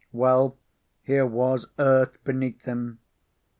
Well, 0.11 0.57
here 1.03 1.27
was 1.27 1.67
Earth 1.77 2.17
beneath 2.23 2.63
him. 2.63 2.97